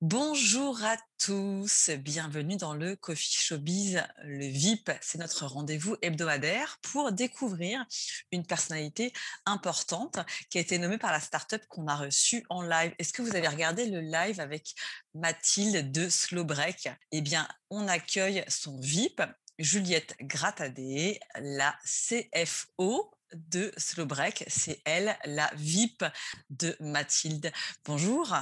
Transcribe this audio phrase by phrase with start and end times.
[0.00, 4.92] Bonjour à tous, bienvenue dans le Coffee Showbiz, le VIP.
[5.00, 7.84] C'est notre rendez-vous hebdomadaire pour découvrir
[8.30, 9.12] une personnalité
[9.44, 12.94] importante qui a été nommée par la startup qu'on a reçue en live.
[13.00, 14.72] Est-ce que vous avez regardé le live avec
[15.14, 16.88] Mathilde de Slowbreak?
[17.10, 19.20] Eh bien, on accueille son VIP,
[19.58, 24.44] Juliette Gratadé, la CFO de Slowbreak.
[24.46, 26.04] C'est elle, la VIP
[26.50, 27.50] de Mathilde.
[27.84, 28.32] Bonjour.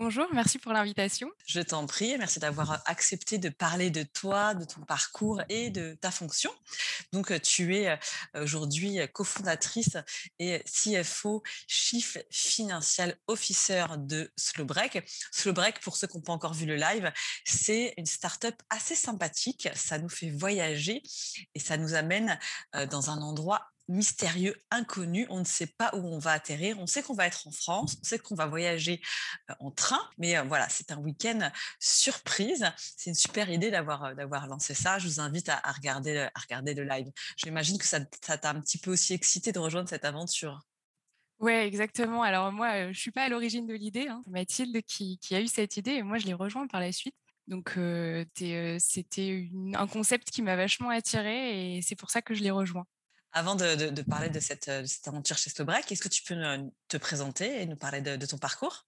[0.00, 1.28] Bonjour, merci pour l'invitation.
[1.44, 5.98] Je t'en prie, merci d'avoir accepté de parler de toi, de ton parcours et de
[6.00, 6.52] ta fonction.
[7.12, 7.98] Donc, tu es
[8.34, 9.96] aujourd'hui cofondatrice
[10.38, 15.02] et CFO, Chief Financial Officer de Slowbreak.
[15.32, 17.12] Slowbreak, pour ceux qui n'ont pas encore vu le live,
[17.44, 19.68] c'est une startup assez sympathique.
[19.74, 21.02] Ça nous fait voyager
[21.56, 22.38] et ça nous amène
[22.88, 25.26] dans un endroit mystérieux, inconnu.
[25.30, 26.78] On ne sait pas où on va atterrir.
[26.78, 29.00] On sait qu'on va être en France, on sait qu'on va voyager
[29.60, 32.70] en train, mais voilà, c'est un week-end surprise.
[32.76, 34.98] C'est une super idée d'avoir d'avoir lancé ça.
[34.98, 37.10] Je vous invite à, regarder à regarder le live.
[37.36, 40.60] J'imagine que ça t'a un petit peu aussi excité de rejoindre cette aventure.
[41.40, 42.22] Oui, exactement.
[42.22, 44.08] Alors moi, je suis pas à l'origine de l'idée.
[44.08, 44.22] Hein.
[44.26, 47.14] Mathilde qui, a eu cette idée et moi, je l'ai rejoint par la suite.
[47.46, 47.78] Donc,
[48.78, 52.84] c'était un concept qui m'a vachement attirée et c'est pour ça que je l'ai rejoint.
[53.32, 54.68] Avant de, parler de cette,
[55.06, 56.36] aventure chez Slowbreak, est-ce que tu peux
[56.88, 58.86] te présenter et nous parler de, ton parcours?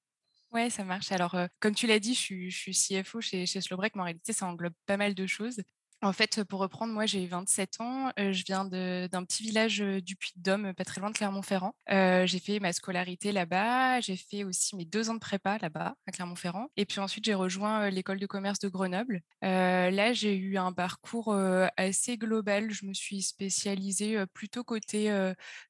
[0.53, 1.13] Oui, ça marche.
[1.13, 4.47] Alors, comme tu l'as dit, je suis, CFO chez, chez Slowbreak, mais en réalité, ça
[4.47, 5.61] englobe pas mal de choses.
[6.03, 10.73] En fait, pour reprendre, moi j'ai 27 ans, je viens d'un petit village du Puy-de-Dôme,
[10.75, 11.75] pas très loin de Clermont-Ferrand.
[11.89, 16.13] j'ai fait ma scolarité là-bas, j'ai fait aussi mes deux ans de prépa là-bas, à
[16.13, 16.69] Clermont-Ferrand.
[16.77, 19.21] Et puis ensuite, j'ai rejoint l'école de commerce de Grenoble.
[19.43, 21.35] là, j'ai eu un parcours
[21.77, 22.71] assez global.
[22.71, 25.13] Je me suis spécialisée plutôt côté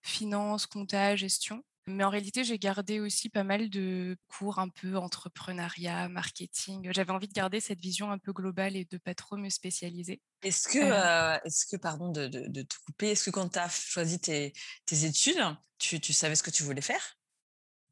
[0.03, 1.65] finance, compta, gestion.
[1.95, 6.91] Mais en réalité, j'ai gardé aussi pas mal de cours un peu entrepreneuriat, marketing.
[6.93, 10.21] J'avais envie de garder cette vision un peu globale et de pas trop me spécialiser.
[10.43, 13.69] Est-ce que, euh, est-ce que, pardon de, de, te couper, est-ce que quand tu as
[13.69, 14.53] choisi tes,
[14.87, 15.43] tes études,
[15.79, 17.19] tu, tu, savais ce que tu voulais faire?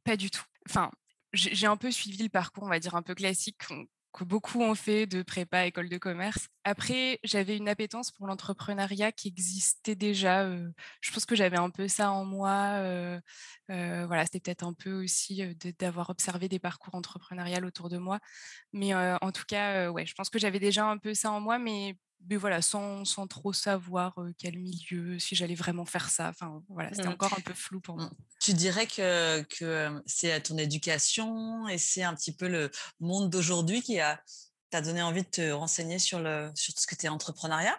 [0.05, 0.45] Pas du tout.
[0.69, 0.91] Enfin,
[1.33, 3.59] j'ai un peu suivi le parcours, on va dire, un peu classique
[4.25, 6.49] beaucoup ont fait de prépa, école de commerce.
[6.65, 10.49] Après, j'avais une appétence pour l'entrepreneuriat qui existait déjà.
[11.01, 12.81] je pense que j'avais un peu ça en moi.
[13.69, 15.43] voilà, c'était peut-être un peu aussi
[15.79, 18.19] d'avoir observé des parcours entrepreneuriaux autour de moi.
[18.73, 21.59] Mais en tout cas, ouais, je pense que j'avais déjà un peu ça en moi,
[21.59, 21.97] mais
[22.29, 26.29] mais voilà, sans, sans trop savoir quel milieu, si j'allais vraiment faire ça.
[26.29, 27.13] Enfin, voilà, c'était mmh.
[27.13, 28.07] encore un peu flou pour moi.
[28.07, 28.17] Mmh.
[28.41, 32.71] Tu dirais que, que c'est ton éducation et c'est un petit peu le
[33.01, 34.21] monde d'aujourd'hui qui a
[34.71, 37.77] t'a donné envie de te renseigner sur, le, sur tout ce que tu es entrepreneuriat?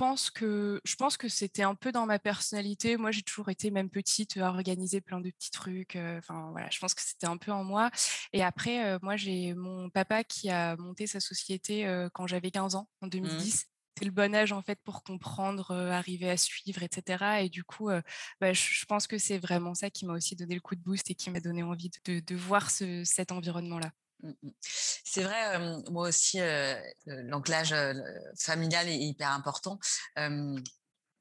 [0.00, 2.96] Pense que je pense que c'était un peu dans ma personnalité.
[2.96, 5.96] Moi, j'ai toujours été même petite à organiser plein de petits trucs.
[5.96, 7.90] Enfin voilà, je pense que c'était un peu en moi.
[8.32, 11.84] Et après, moi, j'ai mon papa qui a monté sa société
[12.14, 13.54] quand j'avais 15 ans, en 2010.
[13.54, 13.66] Mmh.
[13.98, 17.42] C'est le bon âge en fait pour comprendre, arriver à suivre, etc.
[17.42, 17.90] Et du coup,
[18.40, 21.10] bah, je, pense que c'est vraiment ça qui m'a aussi donné le coup de boost
[21.10, 23.90] et qui m'a donné envie de, de voir ce, cet environnement-là.
[24.22, 24.50] Mmh, mmh.
[24.62, 25.58] C'est vrai,
[25.90, 26.38] moi aussi,
[27.06, 27.74] l'anclage
[28.38, 29.78] familial est hyper important.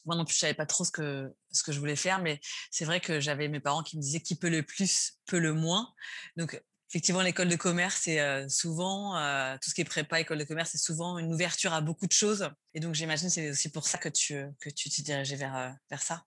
[0.06, 1.34] moi non plus, je savais pas trop ce que,
[1.68, 2.40] je voulais faire, mais
[2.72, 5.54] c'est vrai que j'avais mes parents qui me disaient qui peut le plus, peut le
[5.54, 5.94] moins.
[6.36, 9.13] Donc, effectivement, l'école de commerce, c'est souvent,
[9.62, 12.12] tout ce qui est prépa, école de commerce, c'est souvent une ouverture à beaucoup de
[12.12, 12.50] choses.
[12.74, 16.24] Et donc, j'imagine c'est aussi pour ça que tu que tu t'es dirigé vers ça.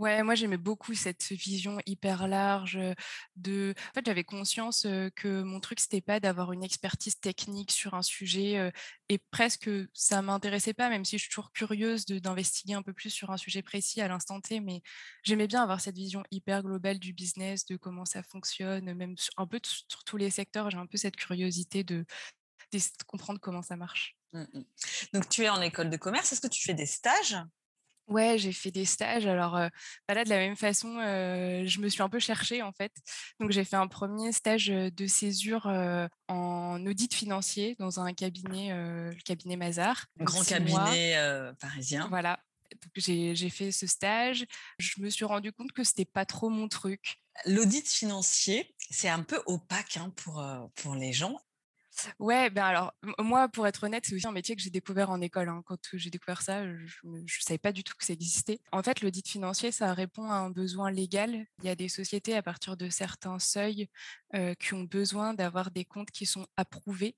[0.00, 2.78] Ouais, moi j'aimais beaucoup cette vision hyper large
[3.36, 3.74] de.
[3.90, 8.02] En fait, j'avais conscience que mon truc c'était pas d'avoir une expertise technique sur un
[8.02, 8.72] sujet
[9.08, 13.10] et presque ça m'intéressait pas, même si je suis toujours curieuse d'investiguer un peu plus
[13.10, 14.58] sur un sujet précis à l'instant T.
[14.60, 14.82] Mais
[15.22, 19.46] j'aimais bien avoir cette vision hyper globale du business, de comment ça fonctionne, même un
[19.46, 20.70] peu sur tous les secteurs.
[20.70, 22.04] J'ai un peu cette curiosité de,
[22.72, 24.16] de comprendre comment ça marche.
[24.32, 24.44] Mmh
[25.12, 26.32] donc tu es en école de commerce.
[26.32, 27.36] Est-ce que tu fais des stages?
[28.06, 29.26] Ouais, j'ai fait des stages.
[29.26, 32.92] Alors, bah, là, de la même façon, je me suis un peu cherchée, en fait.
[33.40, 35.66] Donc, j'ai fait un premier stage de césure
[36.28, 40.06] en audit financier dans un cabinet, le cabinet Mazars.
[40.20, 41.16] Un grand cabinet
[41.60, 42.06] parisien.
[42.08, 42.38] Voilà.
[42.96, 44.44] J'ai fait ce stage.
[44.78, 47.20] Je me suis rendu compte que c'était pas trop mon truc.
[47.46, 51.40] L'audit financier, c'est un peu opaque hein, pour, pour les gens.
[52.18, 55.20] Ouais, ben alors, moi, pour être honnête, c'est aussi un métier que j'ai découvert en
[55.20, 55.48] école.
[55.48, 55.62] Hein.
[55.64, 58.60] Quand j'ai découvert ça, je ne savais pas du tout que ça existait.
[58.72, 61.46] En fait, l'audit financier, ça répond à un besoin légal.
[61.60, 63.88] Il y a des sociétés à partir de certains seuils
[64.58, 67.16] qui ont besoin d'avoir des comptes qui sont approuvés.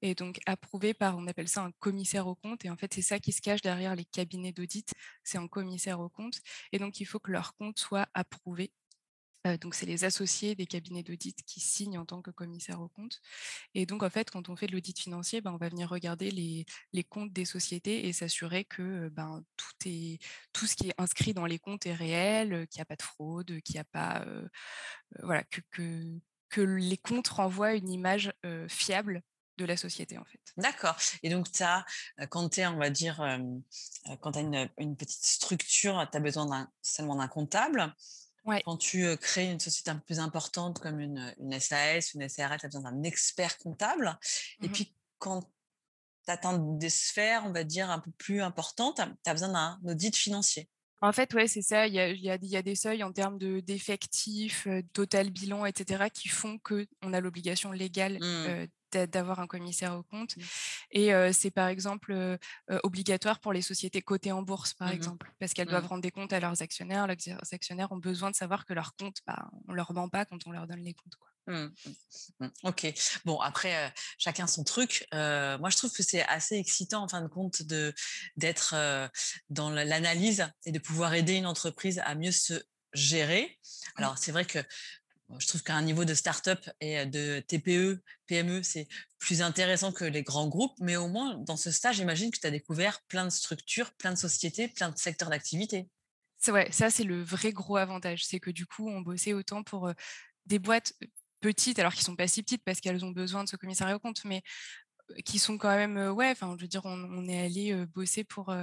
[0.00, 2.64] Et donc approuvés par, on appelle ça un commissaire au compte.
[2.64, 4.92] Et en fait, c'est ça qui se cache derrière les cabinets d'audit.
[5.24, 6.40] C'est un commissaire au compte.
[6.72, 8.72] Et donc, il faut que leur compte soit approuvé
[9.60, 13.20] donc, c'est les associés des cabinets d'audit qui signent en tant que commissaire au compte.
[13.74, 16.30] Et donc, en fait, quand on fait de l'audit financier, ben, on va venir regarder
[16.30, 20.18] les, comptes des sociétés et s'assurer que ben, tout, est,
[20.52, 23.02] tout ce qui est inscrit dans les comptes est réel, qu'il n'y a pas de
[23.02, 24.26] fraude, qu'il n'y a pas.
[25.22, 25.60] voilà, que,
[26.50, 28.32] que, les comptes renvoient une image
[28.68, 29.22] fiable
[29.58, 30.40] de la société en fait.
[30.56, 30.96] D'accord.
[31.22, 31.84] Et donc, as,
[32.30, 33.16] quand tu on va dire,
[34.20, 37.94] quand tu as une, une, petite structure, tu as besoin seulement d'un comptable.
[38.64, 42.58] Quand tu crées une société un peu plus importante comme une, une SAS, une SARL,
[42.58, 44.18] tu as besoin d'un expert comptable.
[44.62, 49.00] Et mmh puis, quand tu atteins des sphères, on va dire, un peu plus importantes,
[49.24, 50.68] tu as besoin d'un audit financier.
[51.00, 51.86] En fait, ouais, c'est ça.
[51.86, 56.28] Il y a, y, y a, des seuils en termes d'effectifs, total bilan, etc., qui
[56.28, 60.36] font qu'on a l'obligation légale mmh d'avoir un commissaire au compte.
[60.36, 60.42] Mmh.
[60.92, 62.38] Et c'est par exemple
[62.82, 65.88] obligatoire pour les sociétés cotées en bourse, par mmh exemple, parce qu'elles doivent mmh.
[65.88, 67.06] rendre des comptes à leurs actionnaires.
[67.06, 67.16] Leurs
[67.52, 70.46] actionnaires ont besoin de savoir que leurs comptes, bah, on ne leur ment pas quand
[70.46, 71.16] on leur donne les comptes.
[71.16, 71.28] Quoi.
[72.64, 72.86] Ok.
[73.24, 75.06] Bon, après, chacun son truc.
[75.12, 77.94] moi, je trouve que c'est assez excitant, en fin de compte, de
[78.36, 78.74] d'être
[79.48, 82.62] dans l'analyse et de pouvoir aider une entreprise à mieux se
[82.92, 83.58] gérer.
[83.96, 84.58] Alors, c'est vrai que
[85.38, 88.88] je trouve qu'à un niveau de start-up et de TPE, PME, c'est
[89.18, 90.76] plus intéressant que les grands groupes.
[90.80, 94.12] Mais au moins, dans ce stage, j'imagine que tu as découvert plein de structures, plein
[94.12, 95.88] de sociétés, plein de secteurs d'activité.
[96.38, 98.24] Ça, c'est le vrai gros avantage.
[98.24, 99.92] C'est que du coup, on bossait autant pour
[100.46, 100.94] des boîtes
[101.40, 104.00] petites, alors qu'ils sont pas si petites parce qu'elles ont besoin de ce commissariat au
[104.00, 104.42] compte, mais
[105.24, 108.54] qui sont quand même, ouais, enfin, je veux dire, on, est allé bosser pour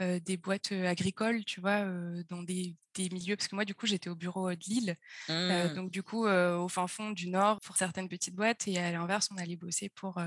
[0.00, 1.84] des boîtes agricoles, tu vois,
[2.28, 4.96] dans des, milieux, parce que moi, du coup, j'étais au bureau de Lille,
[5.28, 5.74] mmh.
[5.74, 9.28] donc du coup, au fin fond du Nord, pour certaines petites boîtes, et à l'inverse,
[9.32, 10.20] on allait bosser pour,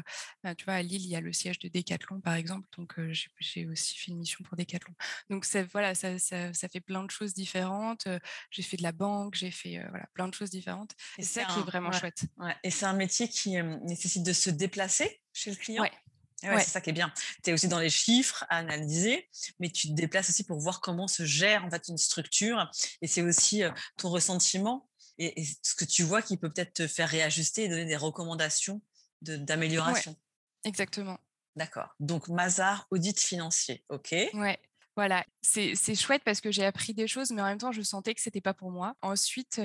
[0.43, 2.95] bah, tu vois, à Lille, il y a le siège de Decathlon, par exemple, donc
[3.39, 4.93] j'ai aussi fait une mission pour Decathlon.
[5.29, 8.07] Donc voilà, ça, ça, fait plein de choses différentes.
[8.49, 10.93] J'ai fait de la banque, j'ai fait voilà, plein de choses différentes.
[11.17, 12.25] Et, c'est ça qui est vraiment chouette.
[12.63, 13.51] Et c'est un métier qui
[13.83, 15.21] nécessite de se déplacer?
[15.35, 15.83] Chez le client.
[15.83, 16.59] Ouais.
[16.59, 17.11] C'est ça qui est bien.
[17.43, 19.29] Tu es aussi dans les chiffres à analyser,
[19.59, 22.69] mais tu te déplaces aussi pour voir comment se gère en fait une structure.
[23.01, 23.63] Et c'est aussi
[23.97, 24.87] ton ressentiment
[25.17, 28.81] et, ce que tu vois qui peut peut-être te faire réajuster et donner des recommandations
[29.21, 30.15] d'amélioration.
[30.63, 31.17] exactement.
[31.55, 31.95] D'accord.
[31.99, 33.83] Donc Mazar, audit financier.
[33.89, 34.13] OK.
[34.33, 34.59] Ouais.
[34.97, 38.13] Voilà, c'est chouette parce que j'ai appris des choses, mais en même temps, je sentais
[38.13, 38.95] que c'était pas pour moi.
[39.01, 39.59] Ensuite,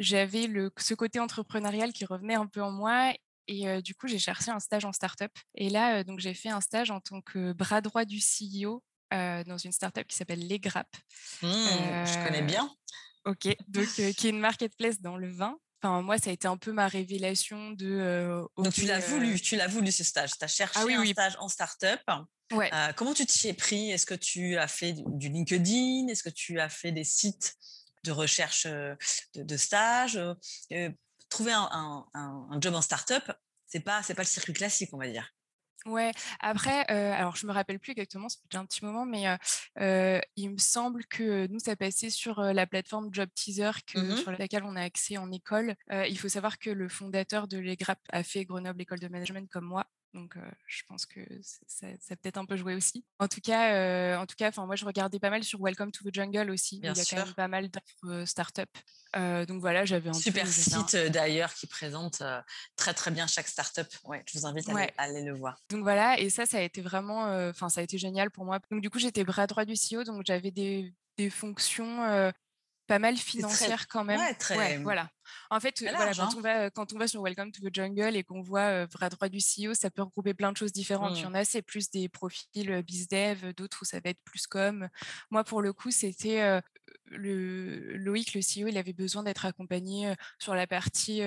[0.00, 0.48] j'avais
[0.78, 3.12] ce côté entrepreneurial qui revenait un peu en moi
[3.48, 5.32] et du coup, j'ai cherché un stage en start-up.
[5.54, 9.58] Et là, donc, j'ai fait un stage en tant que bras droit du CEO dans
[9.58, 10.96] une start-up qui s'appelle Les Grappes.
[11.42, 12.70] Mmh, je connais bien.
[13.24, 15.58] Ok, donc qui est une marketplace dans le vin.
[15.82, 18.46] Enfin, moi, ça a été un peu ma révélation de.
[18.56, 20.30] donc, tu l'as voulu, tu l'as voulu ce stage.
[20.30, 22.00] Tu as ah cherché un stage en start-up.
[22.52, 22.70] Ouais.
[22.96, 23.90] comment tu t'y es pris?
[23.90, 26.08] Est-ce que tu as fait du, LinkedIn?
[26.08, 27.54] Est-ce que tu as fait des sites
[28.04, 28.96] de recherche de,
[29.34, 30.20] de stage
[31.36, 33.30] trouver un, job en start-up,
[33.66, 35.32] c'est pas c'est pas le circuit classique, on va dire.
[35.84, 36.10] Ouais.
[36.40, 39.24] Après, alors je me rappelle plus exactement, c'est déjà un petit moment, mais
[40.36, 44.64] il me semble que nous ça passait sur la plateforme Job Teaser mmh sur laquelle
[44.64, 45.76] on a accès en école.
[45.90, 49.66] il faut savoir que le fondateur de l'EGRAP a fait Grenoble École de Management comme
[49.66, 50.34] moi, donc,
[50.66, 53.04] je pense que ça, ça peut-être un peu joué aussi.
[53.18, 56.14] En tout cas, en tout cas, moi, je regardais pas mal sur Welcome to the
[56.14, 56.78] Jungle aussi.
[56.78, 58.70] il y a quand même pas mal d'offres start-up.
[59.14, 62.22] donc voilà, j'avais un super site d'ailleurs qui présente
[62.76, 63.88] très très bien chaque start-up.
[64.04, 65.60] Ouais, je vous invite à, aller, le voir.
[65.68, 68.58] Donc voilà, et ça, ça a été vraiment, enfin, ça a été génial pour moi.
[68.70, 72.32] Donc du coup, j'étais bras droit du CEO, donc j'avais des, des fonctions
[72.86, 74.20] pas mal financières quand même.
[74.20, 74.78] Ouais, très.
[74.78, 75.10] voilà.
[75.50, 76.28] En fait, voilà, quand, hein.
[76.36, 79.28] on va, quand on va sur Welcome to the Jungle et qu'on voit vrai droit
[79.28, 81.16] du CEO, ça peut regrouper plein de choses différentes.
[81.16, 81.28] Il y mmh.
[81.28, 84.88] en a, c'est plus des profils bizdev, d'autres où ça va être plus comme.
[85.30, 86.60] Moi, pour le coup, c'était
[87.06, 91.22] le Loïc, le CEO, il avait besoin d'être accompagné sur la partie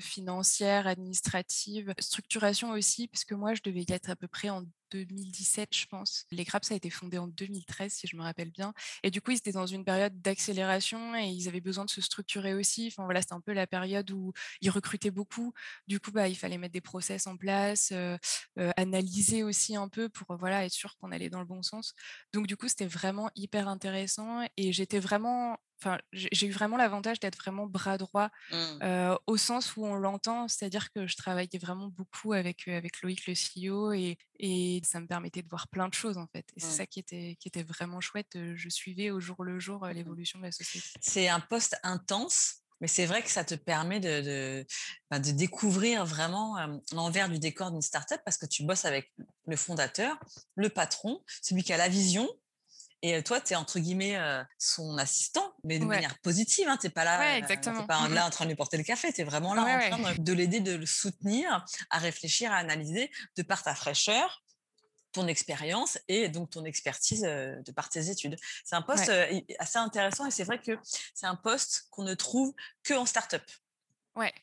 [0.00, 4.64] financière, administrative, structuration aussi, parce que moi, je devais y être à peu près en
[4.90, 6.26] 2017, je pense.
[6.30, 8.72] Les Crabs, ça a été fondé en 2013, si je me rappelle bien.
[9.02, 12.00] Et du coup, ils étaient dans une période d'accélération et ils avaient besoin de se
[12.00, 12.88] structurer aussi.
[12.88, 15.52] Enfin, voilà, c'était un peu la période où ils recrutaient beaucoup.
[15.86, 18.16] Du coup, bah, il fallait mettre des process en place, euh,
[18.58, 21.94] euh, analyser aussi un peu pour voilà, être sûr qu'on allait dans le bon sens.
[22.32, 27.20] Donc, du coup, c'était vraiment hyper intéressant et j'étais vraiment enfin, j'ai eu vraiment l'avantage
[27.20, 29.14] d'être vraiment bras droit mmh.
[29.26, 33.34] au sens où on l'entend, c'est-à-dire que je travaillais vraiment beaucoup avec, avec Loïc, le
[33.34, 36.46] CEO, et, et, ça me permettait de voir plein de choses en fait.
[36.56, 36.70] Et c'est mmh.
[36.70, 38.38] ça qui était, qui était vraiment chouette.
[38.54, 40.86] Je suivais au jour le jour mmh l'évolution de la société.
[41.00, 42.62] C'est un poste intense.
[42.80, 44.66] Mais c'est vrai que ça te permet de, de,
[45.10, 46.56] bah, de découvrir vraiment
[46.92, 49.12] l'envers du décor d'une startup parce que tu bosses avec
[49.46, 50.16] le fondateur,
[50.54, 52.28] le patron, celui qui a la vision,
[53.02, 54.18] et toi, tu es entre guillemets
[54.58, 56.68] son assistant, mais de manière positive.
[56.68, 57.86] Hein, tu n'es pas là, exactement.
[57.86, 59.12] pas là en train de lui porter le café.
[59.12, 63.10] Tu es vraiment là en train de, l'aider, de le soutenir, à réfléchir, à analyser
[63.36, 64.42] de par ta fraîcheur,
[65.12, 68.36] ton expérience et donc ton expertise de par tes études.
[68.64, 69.12] C'est un poste
[69.58, 70.72] assez intéressant et c'est vrai que
[71.14, 72.52] c'est un poste qu'on ne trouve
[72.82, 73.44] que en start-up.
[74.16, 74.34] Ouais,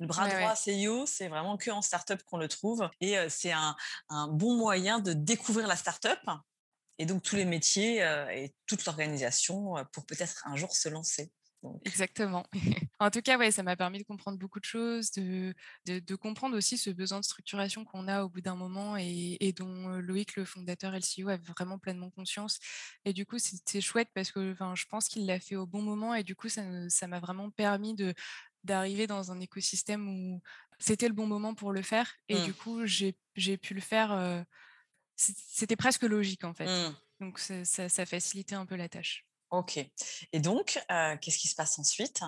[0.00, 2.88] le bras droit CEO, c'est vraiment que en start-up qu'on le trouve.
[3.00, 3.76] Et c'est un,
[4.08, 6.18] un, bon moyen de découvrir la start-up
[7.00, 11.32] et donc tous les métiers et toute l'organisation pour peut-être un jour se lancer.
[11.84, 12.44] Exactement.
[13.00, 15.54] en tout cas, ouais, ça m'a permis de comprendre beaucoup de choses, de,
[15.86, 19.88] de, comprendre aussi ce besoin de structuration qu'on a au bout d'un moment et, dont
[19.98, 22.58] Loïc, le fondateur LCO, a vraiment pleinement conscience.
[23.04, 26.14] Et du coup, c'était chouette parce que je pense qu'il l'a fait au bon moment
[26.14, 28.14] et du coup, ça m'a vraiment permis de
[28.62, 30.42] d'arriver dans un écosystème où
[30.78, 32.12] c'était le bon moment pour le faire.
[32.28, 32.44] Et mmh.
[32.44, 34.44] du coup, j'ai pu le faire
[35.20, 36.66] c'était presque logique en fait.
[36.66, 36.96] Mmh.
[37.20, 39.26] Donc ça, ça, facilitait un peu la tâche.
[39.50, 39.78] Ok.
[40.32, 42.20] Et donc, euh, qu'est-ce qui se passe ensuite?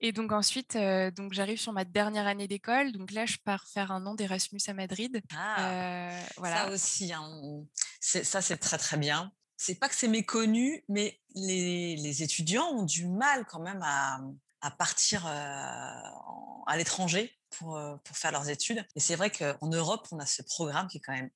[0.00, 2.92] Et donc ensuite, euh, donc j'arrive sur ma dernière année d'école.
[2.92, 5.22] Donc là, je pars faire un an d'Erasmus à Madrid.
[5.34, 6.56] Ah, euh, voilà.
[6.56, 7.64] Ça aussi, hein,
[8.00, 9.32] ça c'est très très bien.
[9.56, 14.20] C'est pas que c'est méconnu, mais les, les, étudiants ont du mal quand même à,
[14.60, 18.86] à partir à l'étranger pour, pour faire leurs études.
[18.96, 21.30] Et c'est vrai qu'en Europe, on a ce programme qui est quand même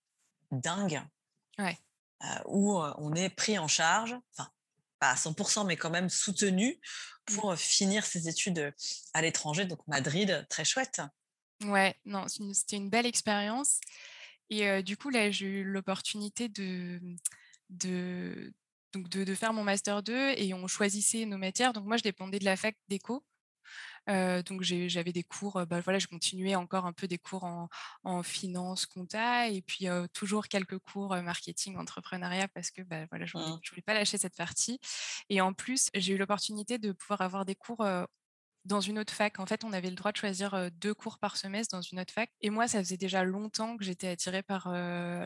[0.50, 1.02] dingue,
[2.47, 4.50] où on est pris en charge, enfin
[4.99, 7.35] pas à 100%, mais quand même soutenu mmh.
[7.35, 8.75] pour finir ses études
[9.14, 9.64] à l'étranger.
[9.64, 11.00] Donc Madrid, très chouette.
[11.64, 13.80] Ouais, non, c'était une belle expérience.
[14.50, 17.00] Et du coup, là, j'ai eu l'opportunité de,
[17.71, 18.52] de,
[18.92, 21.73] donc de, de, faire mon master 2 et on choisissait nos matières.
[21.73, 23.25] Donc moi, je dépendais de la fac d'éco
[24.07, 28.87] donc j'avais des cours, bah, voilà, je continuais encore un peu des cours en, finance,
[28.87, 33.61] compta, et puis toujours quelques cours marketing, entrepreneuriat, parce que bah, voilà, je ne mmh.
[33.71, 34.80] voulais pas lâcher cette partie.
[35.28, 37.85] Et en plus, j'ai eu l'opportunité de pouvoir avoir des cours
[38.64, 39.38] dans une autre fac.
[39.40, 42.12] En fait, on avait le droit de choisir deux cours par semestre dans une autre
[42.12, 42.31] fac.
[42.40, 44.73] Et moi, ça faisait déjà longtemps que j'étais attirée par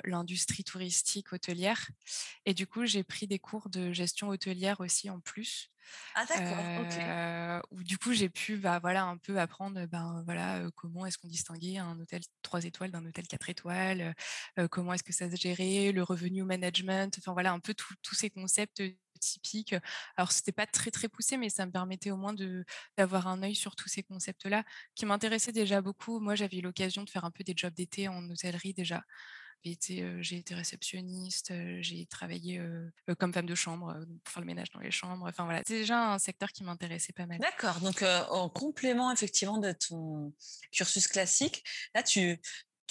[0.04, 1.88] l'industrie touristique hôtelière.
[2.46, 5.70] Et du coup, j'ai pris des cours de gestion hôtelière aussi en plus.
[6.14, 11.04] Ah d'accord, Où du coup, j'ai pu bah, voilà, un peu apprendre ben, voilà, comment
[11.06, 14.14] est-ce qu'on distinguait un hôtel 3 étoiles d'un hôtel 4 étoiles,
[14.70, 18.30] comment est-ce que ça se gérait, le revenu management, enfin voilà, un peu tous ces
[18.30, 18.82] concepts
[19.24, 19.74] typiques.
[20.16, 22.34] Alors, c'était pas très, très poussé, mais ça me permettait au moins
[22.96, 24.64] d'avoir un œil sur tous ces concepts-là
[24.94, 26.20] qui m'intéressaient déjà beaucoup.
[26.20, 29.02] Moi, j'avais eu l'occasion de faire un peu des jobs d'été en hôtellerie déjà
[30.20, 32.60] j'ai été réceptionniste, j'ai travaillé
[33.18, 35.26] comme femme de chambre pour faire le ménage dans les chambres.
[35.28, 37.38] Enfin voilà, c'est déjà un secteur qui m'intéressait pas mal.
[37.38, 37.80] D'accord.
[37.80, 40.32] Donc en complément effectivement de ton
[40.70, 41.64] cursus classique,
[41.94, 42.40] là tu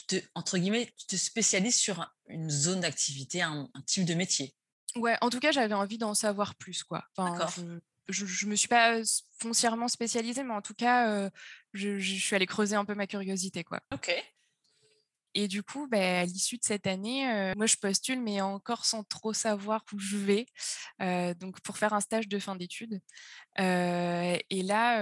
[0.07, 4.55] te, entre guillemets, tu te spécialises sur une zone d'activité, un, type de métier.
[4.95, 7.03] Ouais, en tout cas, j'avais envie d'en savoir plus, quoi.
[7.17, 7.47] Enfin,
[8.09, 9.01] je, je, me suis pas
[9.39, 11.29] foncièrement spécialisée, mais en tout cas,
[11.73, 13.79] je, je, suis allée creuser un peu ma curiosité, quoi.
[13.93, 14.13] Ok.
[15.35, 19.03] Et du coup, bah, à l'issue de cette année, moi, je postule, mais encore sans
[19.03, 20.45] trop savoir où je vais,
[21.39, 22.99] donc pour faire un stage de fin d'études.
[23.57, 25.01] et là,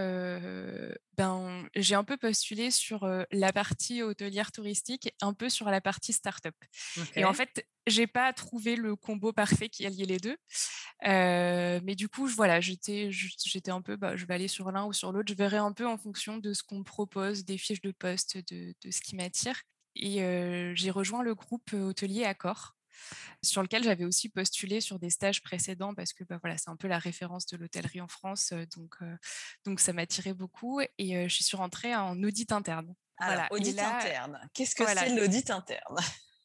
[1.17, 6.13] ben, j'ai un peu postulé sur la partie hôtelière touristique, un peu sur la partie
[6.13, 6.55] start-up.
[7.15, 10.38] Et en fait, j'ai pas trouvé le combo parfait qui alliait les deux.
[11.03, 14.93] mais du coup, voilà, j'étais, j'étais un peu, bah, je vais aller sur l'un ou
[14.93, 15.29] sur l'autre.
[15.29, 18.38] Je verrai un peu en fonction de ce qu'on me propose, des fiches de poste,
[18.51, 19.61] de, de ce qui m'attire.
[19.95, 22.75] Et j'ai rejoint le groupe hôtelier Accor
[23.43, 26.75] sur lequel j'avais aussi postulé sur des stages précédents parce que bah, voilà, c'est un
[26.75, 28.98] peu la référence de l'hôtellerie en France, donc,
[29.65, 32.93] donc ça m'attirait beaucoup et je suis rentrée en audit interne.
[33.19, 33.48] voilà.
[33.51, 34.39] audit interne.
[34.53, 35.98] Qu'est-ce que c'est l'audit interne?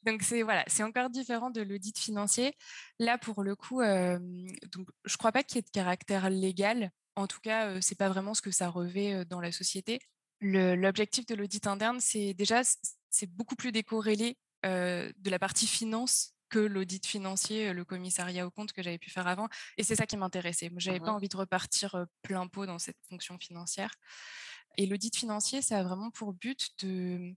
[0.07, 2.57] donc c'est voilà, c'est encore différent de l'audit financier.
[2.99, 6.91] Là pour le coup, donc je crois pas qu'il y ait de caractère légal.
[7.17, 10.01] En tout cas, c'est pas vraiment ce que ça revêt dans la société.
[10.41, 12.63] L'objectif de l'audit interne, c'est déjà
[13.11, 18.73] c'est beaucoup plus décorrélé de la partie finance que l'audit financier, le commissariat au compte
[18.73, 19.49] que j'avais pu faire avant.
[19.77, 20.71] Et c'est ça qui m'intéressait.
[20.77, 23.95] Je n'avais pas envie de repartir plein pot dans cette fonction financière.
[24.77, 27.35] Et l'audit financier, ça a vraiment pour but de,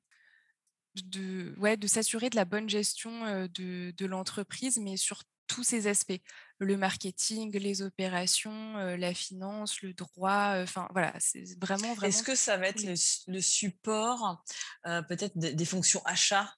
[0.96, 5.88] de, ouais, de s'assurer de la bonne gestion de, de l'entreprise, mais sur tous ces
[5.88, 6.22] aspects,
[6.60, 12.08] le marketing, les opérations, la finance, le droit, enfin voilà, c'est vraiment, vraiment.
[12.08, 14.44] Est-ce que ça va être le, support
[14.84, 16.54] peut-être des, fonctions achats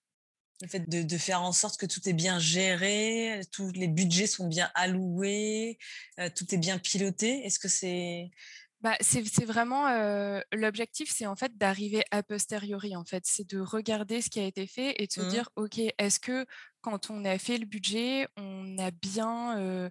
[0.61, 4.47] le fait de, faire en sorte que tout est bien géré, tous les budgets sont
[4.47, 5.77] bien alloués,
[6.35, 7.45] tout est bien piloté?
[7.45, 8.31] Est-ce que c'est
[8.81, 9.87] bah, c'est vraiment
[10.51, 14.45] l'objectif, c'est en fait d'arriver a posteriori en fait, c'est de regarder ce qui a
[14.45, 15.29] été fait et de se mmh.
[15.29, 16.47] dire ok, est-ce que
[16.81, 19.89] quand on a fait le budget, on a bien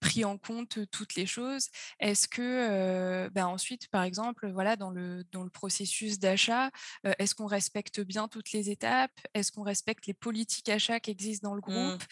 [0.00, 1.68] pris en compte toutes les choses.
[2.00, 6.70] Est-ce que bah, ensuite, par exemple, voilà, dans le, dans le processus d'achat,
[7.18, 9.12] est-ce qu'on respecte bien toutes les étapes?
[9.34, 11.88] Est-ce qu'on respecte les politiques achats qui existent dans le mmh.
[11.88, 12.02] groupe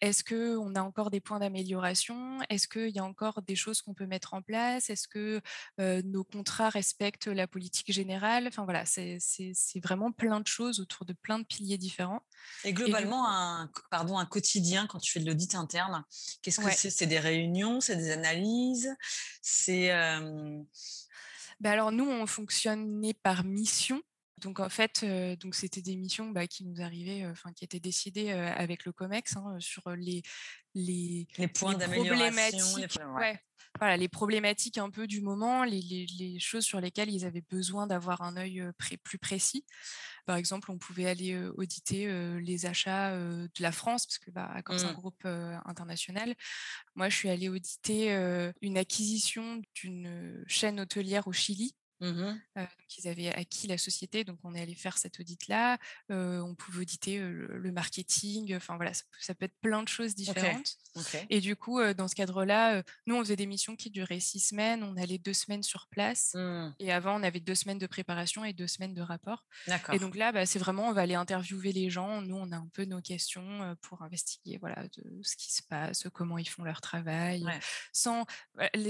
[0.00, 2.38] Est-ce qu'on a encore des points d'amélioration?
[2.48, 4.90] Est-ce qu'il y a encore des choses qu'on peut mettre en place?
[4.90, 5.40] Est-ce que
[5.78, 8.46] nos contrats respectent la politique générale?
[8.48, 9.18] Enfin voilà, c'est
[9.82, 12.22] vraiment plein de choses autour de plein de piliers différents.
[12.64, 16.04] Et globalement, un, pardon, un quotidien quand tu fais de l'audit interne,
[16.42, 18.94] qu'est-ce que c'est C'est des réunions, c'est des analyses,
[19.42, 19.88] c'est.
[21.60, 24.02] Ben alors nous, on fonctionnait par mission.
[24.38, 25.04] Donc en fait,
[25.40, 29.36] donc c'était des missions bah, qui nous arrivaient, enfin qui étaient décidées avec le Comex
[29.36, 30.22] hein, sur les
[30.74, 32.86] les, les points d'amélioration, les...
[33.14, 33.40] Ouais.
[33.78, 37.44] Voilà, les problématiques un peu du moment, les, les, les choses sur lesquelles ils avaient
[37.50, 38.64] besoin d'avoir un œil
[39.02, 39.64] plus précis.
[40.26, 42.06] Par exemple, on pouvait aller auditer
[42.40, 44.94] les achats de la France, parce que bah, comme c'est un mmh.
[44.94, 45.26] groupe
[45.66, 46.34] international,
[46.94, 48.10] moi je suis allée auditer
[48.62, 52.34] une acquisition d'une chaîne hôtelière au Chili Mmh
[52.96, 55.78] ils avaient acquis la société, donc on est allé faire cet audit-là.
[56.10, 58.54] on pouvait auditer le, marketing.
[58.54, 60.76] Enfin voilà, ça, peut être plein de choses différentes.
[61.28, 64.84] Et du coup, dans ce cadre-là, nous on faisait des missions qui duraient six semaines.
[64.84, 66.34] On allait deux semaines sur place.
[66.34, 66.74] Mmh.
[66.78, 69.44] Et avant, on avait deux semaines de préparation et deux semaines de rapport.
[69.92, 72.22] Et donc là, bah, c'est vraiment, on va aller interviewer les gens.
[72.22, 76.06] Nous, on a un peu nos questions pour investiguer voilà de ce qui se passe,
[76.12, 77.44] comment ils font leur travail,
[77.92, 78.24] sans.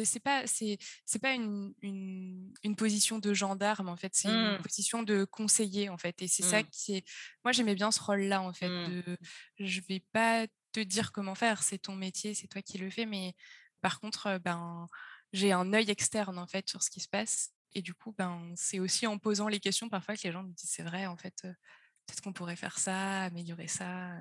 [0.04, 4.54] C'est pas, c'est, c'est pas une, une, une position de gendarme, en fait, c'est une
[4.54, 4.62] mmh.
[4.62, 6.20] position de conseiller, en fait.
[6.22, 6.66] Et c'est ça mmh.
[6.70, 7.04] qui est.
[7.44, 8.68] Moi, j'aimais bien ce rôle-là, en fait.
[8.68, 9.02] Mmh.
[9.02, 9.18] De...
[9.58, 13.06] Je vais pas te dire comment faire, c'est ton métier, c'est toi qui le fais,
[13.06, 13.34] mais
[13.80, 14.88] par contre, ben,
[15.32, 17.50] j'ai un œil externe, en fait, sur ce qui se passe.
[17.74, 20.52] Et du coup, ben, c'est aussi en posant les questions parfois que les gens me
[20.52, 24.16] disent c'est vrai, en fait, peut-être qu'on pourrait faire ça, améliorer ça.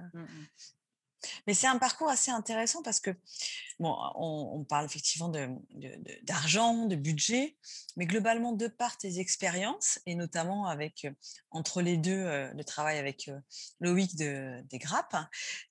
[1.47, 3.11] Mais c'est un parcours assez intéressant parce que,
[3.79, 5.31] bon, on, parle effectivement
[6.23, 7.57] d'argent, de, budget,
[7.97, 11.07] mais globalement, de par tes expériences, et notamment avec,
[11.51, 13.29] entre les deux, le travail avec
[13.79, 15.15] Loïc de, des Grappes,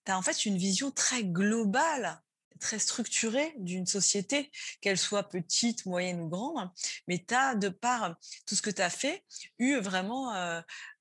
[0.04, 2.20] tu as en fait une vision très globale
[2.62, 6.70] très structurée d'une société, qu'elle soit petite, moyenne ou grande,
[7.08, 9.24] mais tu as, de par tout ce que tu as fait,
[9.58, 10.32] eu vraiment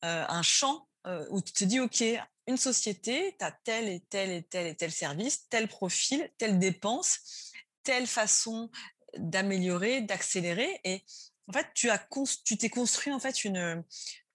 [0.02, 0.88] un champ
[1.30, 2.04] où tu te dis, OK,
[2.48, 6.60] une société, tu as tel et tel et tel et tel service, tel profil, telle
[6.60, 7.52] dépense,
[7.84, 8.70] telle façon
[9.18, 10.80] d'améliorer, d'accélérer.
[10.84, 11.04] Et
[11.48, 12.08] en fait, tu as
[12.46, 13.84] tu t'es construit en fait une,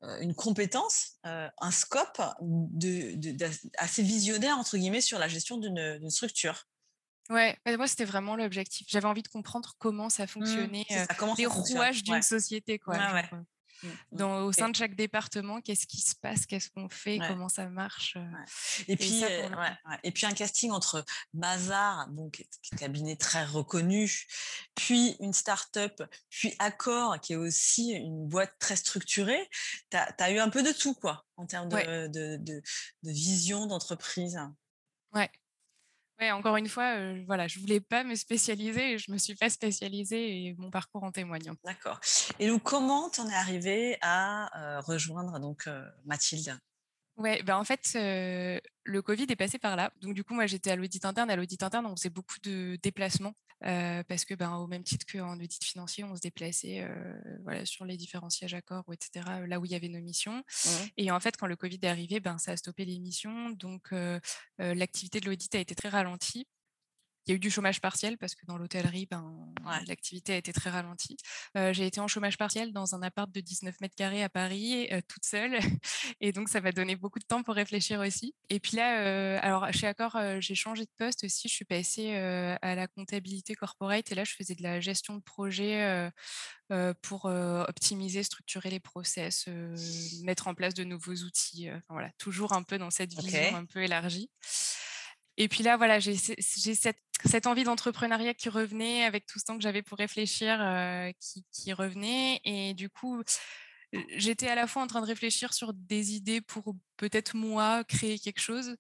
[0.03, 3.37] euh, une compétence, euh, un scope de,
[3.79, 6.67] assez visionnaire entre guillemets sur la gestion d'une structure.
[7.29, 8.87] Ouais, moi c'était vraiment l'objectif.
[8.89, 12.97] J'avais envie de comprendre comment ça mmh, fonctionnait, euh, les rouages d'une société, quoi.
[14.13, 17.69] Dans, au sein de chaque département, qu'est-ce qui se passe, qu'est-ce qu'on fait, comment ça
[17.69, 18.17] marche.
[18.89, 19.23] Et, puis,
[20.03, 21.05] et puis un casting entre
[21.43, 24.27] est un cabinet très reconnu,
[24.75, 29.49] puis une start-up, puis Accor, qui est aussi une boîte très structurée.
[29.91, 32.63] Tu as, eu un peu de tout, quoi, en termes de, de, de,
[33.03, 34.39] de vision d'entreprise.
[35.13, 35.31] Ouais,
[36.21, 39.51] Ouais, encore une fois, euh, voilà, je voulais pas me spécialiser je me suis pas
[39.51, 41.53] spécialisée et mon parcours en témoigne.
[41.65, 42.01] D'accord.
[42.39, 46.59] Et donc, comment tu en es arrivée à euh, rejoindre donc euh, Mathilde?
[47.17, 49.91] Ouais, ben en fait, le Covid est passé par là.
[50.03, 51.31] Donc, du coup, moi, j'étais à l'audit interne.
[51.31, 55.35] À l'audit interne, on faisait beaucoup de déplacements parce que, ben, au même titre qu'en
[55.41, 56.87] audit financier, on se déplaçait
[57.43, 60.37] voilà, sur les différents sièges accords, etc., là où il y avait nos missions.
[60.37, 60.71] Mmh.
[60.99, 63.49] Et en fait, quand le Covid est arrivé, ben, ça a stoppé les missions.
[63.51, 63.95] Donc,
[64.59, 66.47] l'activité de l'audit a été très ralentie.
[67.27, 69.53] Il y a eu du chômage partiel parce que dans l'hôtellerie, ben,
[69.89, 71.17] l'activité a été très ralentie.
[71.55, 75.25] j'ai été en chômage partiel dans un appart de 19 mètres carrés à Paris, toute
[75.25, 75.59] seule.
[76.21, 78.35] Et donc, ça m'a donné beaucoup de temps pour réfléchir aussi.
[78.49, 81.49] Et puis là, alors chez Accor, j'ai changé de poste aussi.
[81.49, 85.23] Je suis passée à la comptabilité corporate et là, je faisais de la gestion de
[85.23, 86.11] projet
[87.03, 89.49] pour optimiser, structurer les process,
[90.23, 91.69] mettre en place de nouveaux outils.
[91.89, 94.31] voilà, toujours un peu dans cette vision un peu élargie.
[95.37, 99.63] Et puis là, voilà, j'ai cette, envie d'entrepreneuriat qui revenait avec tout ce temps que
[99.63, 100.59] j'avais pour réfléchir,
[101.21, 102.41] qui, qui, revenait.
[102.45, 103.23] Et du coup,
[104.17, 108.19] j'étais à la fois en train de réfléchir sur des idées pour peut-être moi créer
[108.19, 108.77] quelque chose,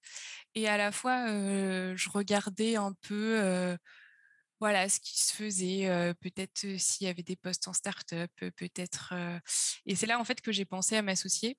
[0.54, 3.76] et à la fois, je regardais un peu
[4.58, 9.14] voilà ce qui se faisait, peut-être s'il y avait des postes en start-up, peut-être.
[9.84, 11.58] Et c'est là en fait que j'ai pensé à m'associer.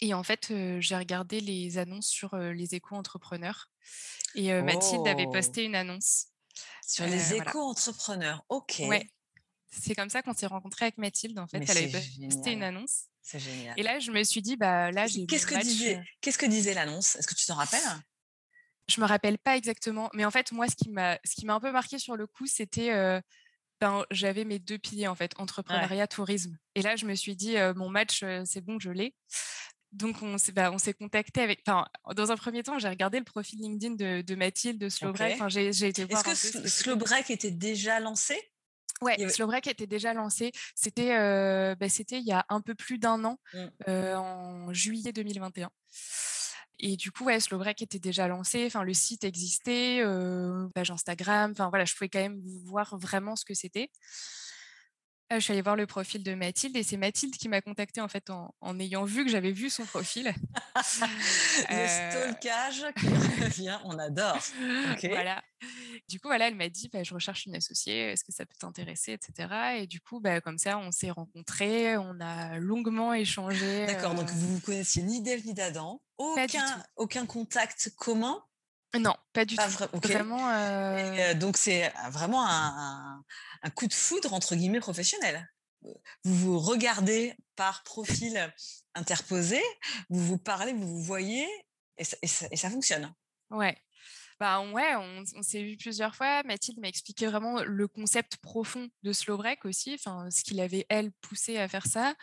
[0.00, 3.70] Et en fait, j'ai regardé les annonces sur les éco-entrepreneurs.
[4.34, 5.32] Et Mathilde avait oh!
[5.32, 6.26] posté une annonce.
[6.86, 8.82] Sur les éco-entrepreneurs, ok.
[8.86, 9.10] Ouais.
[9.70, 11.38] C'est comme ça qu'on s'est rencontrés avec Mathilde.
[11.38, 13.04] En fait, elle avait posté une annonce.
[13.22, 13.74] C'est génial.
[13.76, 15.26] Et là, je me suis dit, bah là, j'ai.
[15.26, 17.16] Qu'est-ce que disait, qu'est-ce que disait l'annonce?
[17.16, 17.80] Est-ce que tu t'en rappelles?
[18.88, 21.54] Je me rappelle pas exactement, mais en fait, moi, ce qui m'a, ce qui m'a
[21.54, 23.20] un peu marqué sur le coup, c'était
[23.80, 26.56] ben, j'avais mes deux piliers en fait, entrepreneuriat, tourisme.
[26.74, 29.14] Et là, je me suis dit, mon match, c'est bon, je l'ai.
[29.96, 31.62] Donc, on s'est, bah, on s'est contacté avec.
[31.66, 35.34] Enfin, dans un premier temps, j'ai regardé le profil LinkedIn de, de Mathilde, de Slowbreak.
[35.34, 36.26] Enfin, j'ai, été voir.
[36.26, 38.36] Est-ce que Slowbreak était déjà lancé?
[39.00, 39.28] Ouais, avait...
[39.28, 40.52] Slowbreak était déjà lancé.
[40.74, 41.16] C'était,
[41.76, 43.92] bah, c'était il y a un peu plus d'un an, mmh.
[44.16, 45.70] en juillet 2021.
[46.78, 48.66] Et du coup, ouais, Slowbreak était déjà lancé.
[48.66, 50.02] Enfin, le site existait,
[50.74, 51.52] page Instagram.
[51.52, 53.90] Enfin, voilà, je pouvais quand même voir vraiment ce que c'était.
[55.28, 58.00] Ah, je suis allée voir le profil de Mathilde et c'est Mathilde qui m'a contactée
[58.00, 60.32] en fait en, ayant vu que j'avais vu son profil.
[60.76, 63.06] le euh, stalkage qui
[63.44, 64.38] revient, on adore.
[65.02, 65.42] Voilà.
[66.08, 68.54] Du coup, voilà, elle m'a dit, bah, je recherche une associée, est-ce que ça peut
[68.56, 69.78] t'intéresser, etc.
[69.78, 73.86] Et du coup, bah, comme ça, on s'est rencontrés, on a longuement échangé.
[73.86, 78.40] D'accord, donc euh vous vous connaissiez ni d'Ève ni d'Adam, aucun, aucun contact commun
[78.98, 79.62] non, pas du tout.
[79.94, 80.50] Vraiment.
[80.50, 83.22] Euh donc c'est vraiment un,
[83.74, 85.48] coup de foudre entre guillemets professionnel.
[86.24, 88.52] Vous vous regardez par profil
[88.94, 89.60] interposé,
[90.08, 91.46] vous vous parlez, vous vous voyez,
[91.98, 93.12] et ça, fonctionne.
[93.50, 93.76] Ouais.
[94.38, 96.42] Bah ouais, on, s'est vu plusieurs fois.
[96.42, 100.84] Mathilde m'a expliqué vraiment le concept profond de slow break aussi, enfin ce qu'il avait
[100.90, 102.14] elle poussé à faire ça.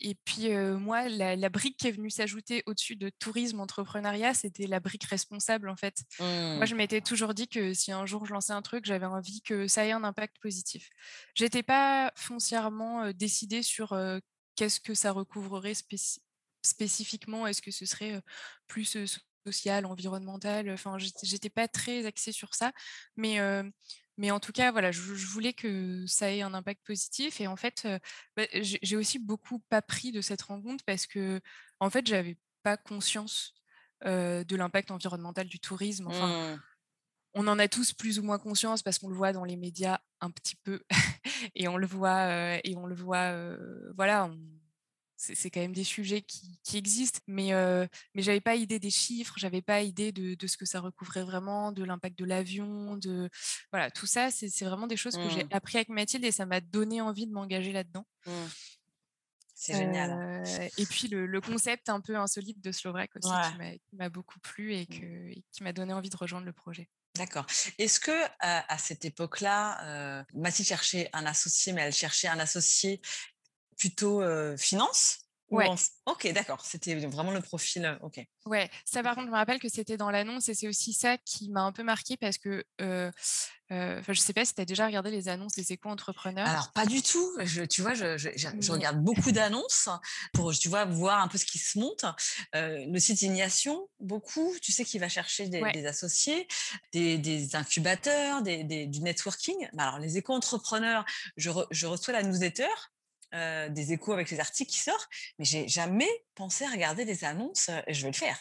[0.00, 4.80] Et puis moi, la, brique qui est venue s'ajouter au-dessus de tourisme, entrepreneuriat, c'était la
[4.80, 6.02] brique responsable en fait.
[6.18, 6.76] Moi, je mmh.
[6.78, 9.84] m'étais toujours dit que si un jour je lançais un truc, j'avais envie que ça
[9.84, 10.88] ait un impact positif.
[11.34, 13.94] J'étais pas foncièrement décidée sur
[14.56, 15.74] qu'est-ce que ça recouvrerait
[16.62, 17.46] spécifiquement.
[17.46, 18.20] Est-ce que ce serait
[18.66, 18.96] plus
[19.46, 22.72] social, environnemental Enfin, j'étais pas très axée sur ça,
[23.16, 23.38] mais
[24.20, 27.40] mais en tout cas, voilà, je, voulais que ça ait un impact positif.
[27.40, 27.88] Et en fait,
[28.36, 31.40] bah, j'ai aussi beaucoup appris de cette rencontre parce que,
[31.80, 33.54] en fait, j'avais pas conscience
[34.04, 36.06] de l'impact environnemental du tourisme.
[36.08, 36.62] Enfin, mmh.
[37.32, 40.00] on en a tous plus ou moins conscience parce qu'on le voit dans les médias
[40.20, 40.82] un petit peu
[41.54, 43.56] et on le voit et on le voit.
[43.96, 44.38] voilà, on,
[45.20, 49.34] c'est quand même des sujets qui, existent, mais, euh, mais j'avais pas idée des chiffres,
[49.36, 53.28] j'avais pas idée de, ce que ça recouvrait vraiment, de l'impact de l'avion, de
[53.70, 55.52] voilà, tout ça, c'est vraiment des choses que j'ai mmh.
[55.52, 58.06] appris avec Mathilde et ça m'a donné envie de m'engager là-dedans.
[58.26, 58.32] Mmh.
[59.54, 60.10] C'est génial.
[60.10, 63.28] Euh, et puis le, concept un peu insolite de Slovak aussi
[63.90, 64.86] qui m'a beaucoup plu et, mmh.
[64.86, 66.88] que, qui m'a donné envie de rejoindre le projet.
[67.16, 67.44] D'accord.
[67.78, 73.02] Est-ce que à, cette époque-là, euh, Mathilde cherchait un associé, mais elle cherchait un associé
[73.80, 74.22] plutôt
[74.56, 75.68] finance Ouais.
[76.06, 76.64] Ok, d'accord.
[76.64, 77.98] C'était vraiment le profil.
[78.02, 78.24] Ok.
[78.46, 78.70] Ouais.
[78.84, 81.50] Ça, par contre, je me rappelle que c'était dans l'annonce et c'est aussi ça qui
[81.50, 83.10] m'a un peu marqué parce que euh,
[83.72, 86.46] euh, je sais pas si tu as déjà regardé les annonces des éco-entrepreneurs.
[86.46, 87.28] Alors, pas du tout.
[87.40, 89.88] Je, tu vois, je, je, regarde beaucoup d'annonces
[90.32, 92.04] pour, tu vois, voir un peu ce qui se monte.
[92.52, 94.54] le site Ignation, beaucoup.
[94.62, 96.46] Tu sais, qui va chercher des, associés,
[96.92, 99.68] des, incubateurs, des, du networking.
[99.76, 101.04] Alors, les éco-entrepreneurs,
[101.36, 102.68] je, je reçois la newsletter
[103.34, 107.24] euh, des échos avec les articles qui sortent, mais j'ai jamais pensé à regarder des
[107.24, 108.38] annonces euh, je vais le faire.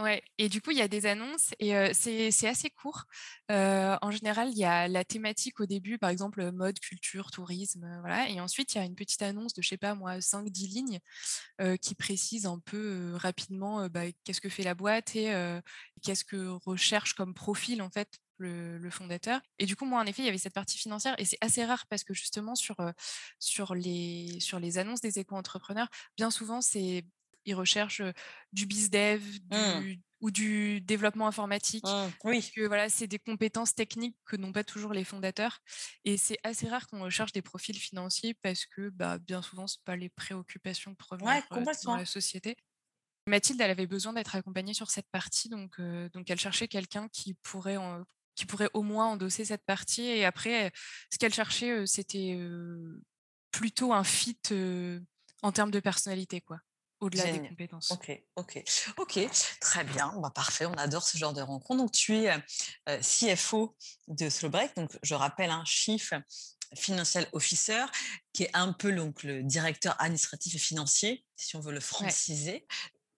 [0.00, 3.04] Ouais, et du coup, il y a des annonces et c'est assez court.
[3.50, 8.28] en général, il y a la thématique au début, par exemple, mode, culture, tourisme, voilà.
[8.30, 11.00] Et ensuite, il y a une petite annonce de, je sais pas moi, 5-10 lignes
[11.82, 15.32] qui précise un peu rapidement bah, qu'est-ce que fait la boîte et
[16.02, 18.08] qu'est-ce que recherche comme profil, en fait,
[18.40, 19.40] le, fondateur.
[19.58, 21.64] Et du coup, moi, en effet, il y avait cette partie financière et c'est assez
[21.64, 22.76] rare parce que justement, sur,
[23.38, 27.04] sur, les, sur les annonces des éco-entrepreneurs, bien souvent, c'est
[27.44, 28.02] ils recherchent
[28.52, 29.80] du bizdev, Mmh.
[29.80, 31.84] du, ou du développement informatique.
[31.84, 32.50] Mmh, oui.
[32.54, 35.60] Que voilà, c'est des compétences techniques que n'ont pas toujours les fondateurs.
[36.04, 39.78] Et c'est assez rare qu'on recherche des profils financiers parce que bah, bien souvent, ce
[39.84, 41.96] pas les préoccupations premières dans complètement.
[41.96, 42.56] la société.
[43.26, 47.34] Mathilde, elle avait besoin d'être accompagnée sur cette partie, donc, donc elle cherchait quelqu'un qui
[47.34, 47.76] pourrait
[48.34, 50.02] qui pourrait au moins endosser cette partie.
[50.02, 50.72] Et après,
[51.12, 52.38] ce qu'elle cherchait, c'était
[53.50, 54.38] plutôt un fit
[55.42, 56.58] en termes de personnalité, quoi
[57.00, 57.90] au-delà des compétences.
[57.90, 58.62] Ok, ok,
[58.98, 59.18] ok,
[59.60, 61.82] très bien, bah, parfait, on adore ce genre de rencontre.
[61.82, 62.30] Donc tu es
[63.00, 63.76] CFO
[64.08, 66.12] de Slowbreak, donc je rappelle un Chief
[66.76, 67.84] Financial Officer,
[68.32, 72.66] qui est un peu donc, le directeur administratif et financier, si on veut le franciser.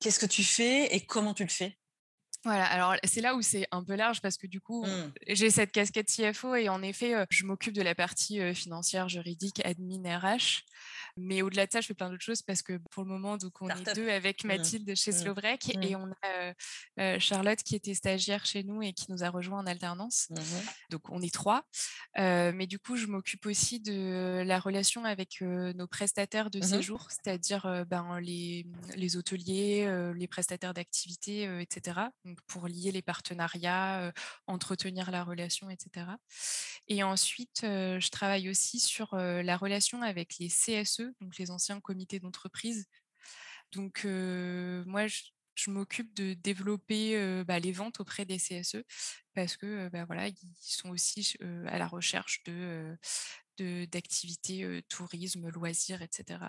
[0.00, 1.78] Qu'est-ce que tu fais et comment tu le fais?
[2.44, 5.12] Voilà, alors c'est là où c'est un peu large parce que du coup, mmh.
[5.28, 10.18] j'ai cette casquette CFO et en effet, je m'occupe de la partie financière, juridique, admin,
[10.18, 10.64] RH.
[11.16, 13.52] Mais au-delà de ça, je fais plein d'autres choses parce que pour le moment, donc
[13.60, 14.48] on est deux avec mmh.
[14.48, 15.14] Mathilde chez mmh.
[15.14, 16.10] Slowbreak et on
[16.96, 20.28] a Charlotte qui était stagiaire chez nous et qui nous a rejoint en alternance.
[20.90, 21.64] Donc on est trois.
[22.16, 27.84] mais du coup, je m'occupe aussi de la relation avec nos prestataires de séjour, c'est-à-dire
[27.86, 32.10] ben, les, les hôteliers, les prestataires d'activités, etc
[32.46, 34.12] pour lier les partenariats,
[34.46, 36.06] entretenir la relation, etc.
[36.88, 42.20] Et ensuite, je travaille aussi sur la relation avec les CSE, donc les anciens comités
[42.20, 42.86] d'entreprise.
[43.72, 45.22] Donc, moi, je,
[45.68, 48.82] m'occupe de développer bah, les ventes auprès des CSE
[49.34, 52.96] parce que bah, voilà, ils sont aussi à la recherche de
[53.58, 56.40] d'activités tourisme, loisirs, etc.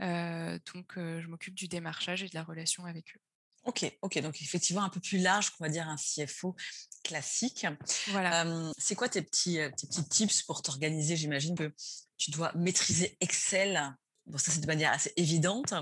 [0.00, 3.35] donc, je m'occupe du démarchage et de la relation avec eux.
[3.66, 6.54] Ok, ok, donc effectivement un peu plus large qu'on va dire un CFO
[7.02, 7.66] classique.
[8.08, 8.44] Voilà.
[8.78, 11.16] c'est quoi tes petits, tes petits tips pour t'organiser?
[11.16, 11.72] J'imagine que
[12.16, 13.94] tu dois maîtriser Excel.
[14.26, 15.74] Bon, ça c'est de manière assez évidente.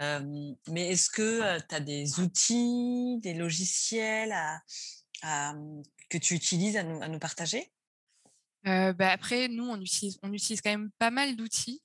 [0.00, 4.34] mais est-ce que tu as des outils, des logiciels
[5.22, 7.70] que tu utilises à nous, à nous partager?
[8.66, 11.82] Bah, après, nous, on utilise, on utilise quand même pas mal d'outils.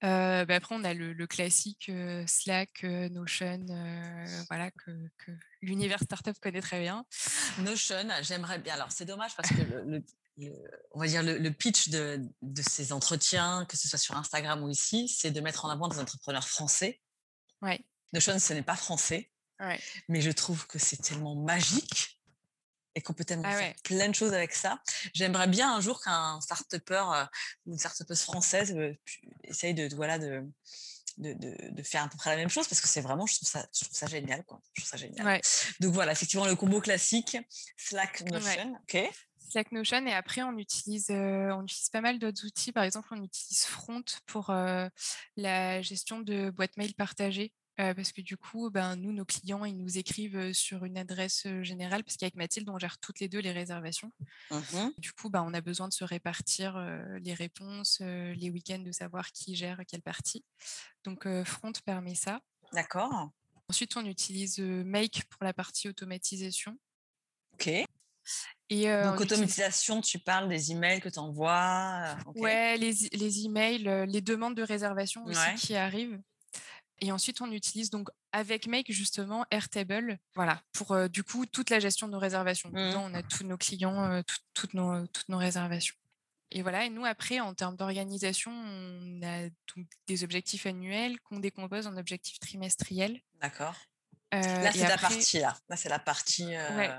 [0.00, 1.90] bah, après, on a le, classique
[2.26, 3.66] Slack, Notion,
[4.48, 4.92] voilà, que,
[5.62, 7.04] l'univers startup connaît très bien.
[7.58, 8.74] Notion, j'aimerais bien.
[8.74, 10.02] Alors, c'est dommage parce que le,
[10.92, 12.22] on va dire le, pitch de,
[12.62, 15.98] ces entretiens, que ce soit sur Instagram ou ici, c'est de mettre en avant des
[15.98, 17.00] entrepreneurs français.
[17.62, 17.80] Ouais.
[18.12, 19.30] Notion, ce n'est pas français,
[20.08, 22.19] mais je trouve que c'est tellement magique
[22.94, 24.80] et qu'on peut tellement ah faire plein de choses avec ça.
[25.14, 27.24] J'aimerais bien un jour qu'un start-upper euh,
[27.66, 28.94] ou une start-upeuse française euh,
[29.44, 30.44] essaye de, voilà, de,
[31.18, 31.34] de,
[31.70, 33.66] de, faire à peu près la même chose parce que c'est vraiment, je trouve ça,
[33.72, 34.44] je trouve ça génial.
[34.44, 34.60] Quoi.
[34.72, 35.40] Je trouve ça génial.
[35.80, 37.36] Donc voilà, effectivement, le combo classique,
[37.76, 38.74] Slack, Notion.
[38.82, 39.10] ok
[39.50, 43.08] Slack Notion et après on utilise euh, on utilise pas mal d'autres outils par exemple
[43.10, 44.52] on utilise Front pour
[45.36, 47.52] la gestion de boîtes mail partagées
[47.94, 52.04] parce que du coup, ben, nous, nos clients, ils nous écrivent sur une adresse générale,
[52.04, 54.12] parce qu'avec Mathilde, on gère toutes les deux les réservations.
[54.50, 56.78] Mmh du coup, ben, on a besoin de se répartir
[57.20, 60.44] les réponses, les week-ends, de savoir qui gère quelle partie.
[61.04, 62.40] Donc, Front permet ça.
[62.72, 63.30] D'accord.
[63.68, 66.78] Ensuite, on utilise Make pour la partie automatisation.
[67.54, 67.68] OK.
[68.68, 74.06] Et Donc, automatisation, tu parles des emails que tu envoies Oui, Ouais, les, les emails,
[74.06, 76.20] les demandes de réservation aussi qui arrivent.
[77.00, 81.70] Et ensuite, on utilise donc avec Make justement Airtable, voilà, pour euh, du coup toute
[81.70, 82.70] la gestion de nos réservations.
[82.70, 82.94] Mmh.
[82.96, 84.22] on a tous nos clients, euh,
[84.54, 85.94] toutes, nos, toutes nos réservations.
[86.52, 91.38] Et voilà, et nous après, en termes d'organisation, on a donc des objectifs annuels qu'on
[91.38, 93.20] décompose en objectifs trimestriels.
[93.40, 93.76] D'accord.
[94.34, 95.56] Euh, là, c'est la partie là.
[95.68, 96.46] Là, c'est la partie.
[96.46, 96.90] Ouais,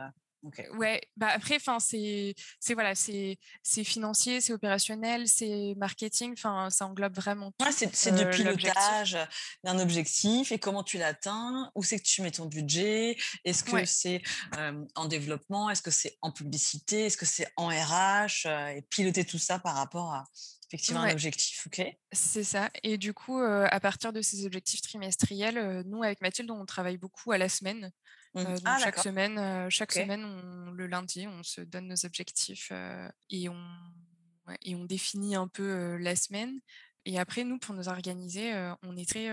[1.18, 6.88] bah après, enfin, c'est, c'est voilà, c'est, c'est financier, c'est opérationnel, c'est marketing, enfin, ça
[6.88, 7.72] englobe vraiment tout.
[7.72, 9.18] c'est, c'est du pilotage
[9.64, 13.86] d'un objectif et comment tu l'atteins, où c'est que tu mets ton budget, est-ce que
[13.86, 14.22] c'est
[14.96, 19.40] en développement, est-ce que c'est en publicité, est-ce que c'est en RH, et piloter tout
[19.40, 20.24] ça par rapport à
[20.68, 21.86] effectivement un objectif, ok?
[22.14, 22.70] C'est ça.
[22.84, 27.32] Et du coup, à partir de ces objectifs trimestriels, nous, avec Mathilde, on travaille beaucoup
[27.32, 27.92] à la semaine.
[28.34, 28.46] Mmh.
[28.66, 32.72] Ah, chaque semaine, chaque semaine le lundi, on se donne nos objectifs
[33.30, 33.64] et, on,
[34.62, 36.60] et on définit un peu la semaine.
[37.06, 39.30] Et après, nous, pour nous organiser, on est très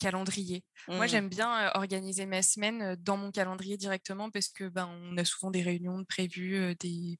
[0.00, 0.64] calendrier.
[0.88, 1.08] Moi, mmh.
[1.08, 5.50] j'aime bien organiser ma semaine dans mon calendrier directement parce que ben, on a souvent
[5.50, 7.18] des réunions prévues, des,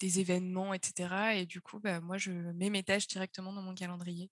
[0.00, 1.36] des événements, etc.
[1.36, 4.30] Et du coup, bah, moi, je mets mes tâches directement dans mon calendrier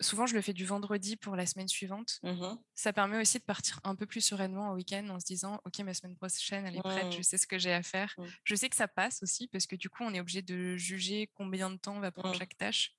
[0.00, 2.18] souvent, je le fais du vendredi pour la semaine suivante.
[2.22, 5.60] Mmh ça permet aussi de partir un peu plus sereinement au week-end en se disant,
[5.66, 7.22] OK, ma semaine prochaine, elle est prête, je mmh.
[7.22, 8.14] sais ce que j'ai à faire.
[8.16, 8.24] Mmh.
[8.44, 11.30] Je sais que ça passe aussi parce que du coup, on est obligé de juger
[11.34, 12.94] combien de temps va prendre chaque tâche.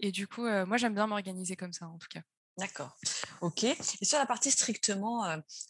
[0.00, 2.22] Et du coup, moi, j'aime bien m'organiser comme ça, en tout cas.
[2.56, 2.96] D'accord.
[3.42, 3.64] Ok.
[3.64, 5.26] Et sur la partie strictement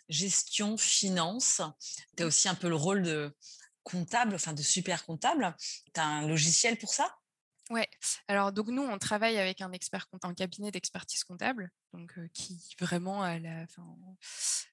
[0.08, 1.60] gestion, finance,
[2.16, 3.36] tu as aussi un peu le rôle de
[3.82, 5.56] comptable, enfin de super comptable.
[5.94, 7.12] Tu as un logiciel pour ça?
[7.70, 7.88] Ouais.
[8.28, 13.22] Alors donc nous on travaille avec un expert un cabinet d'expertise comptable, donc qui vraiment
[13.22, 13.66] a la,